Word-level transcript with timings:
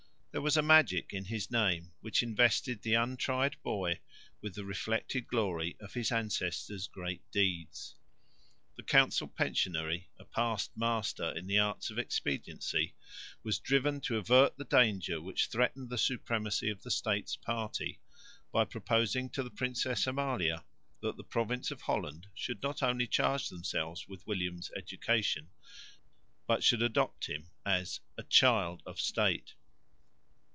There 0.33 0.39
was 0.41 0.55
a 0.55 0.61
magic 0.61 1.13
in 1.13 1.25
his 1.25 1.51
name, 1.51 1.91
which 1.99 2.23
invested 2.23 2.81
the 2.81 2.93
untried 2.93 3.61
boy 3.63 3.99
with 4.39 4.55
the 4.55 4.63
reflected 4.63 5.27
glory 5.27 5.75
of 5.81 5.93
his 5.93 6.09
ancestor's 6.09 6.87
great 6.87 7.21
deeds. 7.31 7.95
The 8.77 8.83
council 8.83 9.27
pensionary, 9.27 10.07
a 10.17 10.23
past 10.23 10.71
master 10.77 11.31
in 11.35 11.47
the 11.47 11.57
arts 11.59 11.89
of 11.89 11.99
expediency, 11.99 12.95
was 13.43 13.59
driven 13.59 13.99
to 14.01 14.15
avert 14.15 14.55
the 14.55 14.63
danger 14.63 15.19
which 15.19 15.47
threatened 15.47 15.89
the 15.89 15.97
supremacy 15.97 16.69
of 16.69 16.81
the 16.81 16.91
States 16.91 17.35
party, 17.35 17.99
by 18.53 18.63
proposing 18.63 19.29
to 19.31 19.43
the 19.43 19.51
Princess 19.51 20.07
Amalia 20.07 20.63
that 21.01 21.17
the 21.17 21.25
province 21.25 21.71
of 21.71 21.81
Holland 21.81 22.27
should 22.33 22.63
not 22.63 22.81
only 22.81 23.05
charge 23.05 23.49
themselves 23.49 24.07
with 24.07 24.25
William's 24.25 24.71
education, 24.77 25.49
but 26.47 26.63
should 26.63 26.81
adopt 26.81 27.25
him 27.27 27.49
as 27.65 27.99
"a 28.17 28.23
Child 28.23 28.81
of 28.85 28.97
State." 28.97 29.55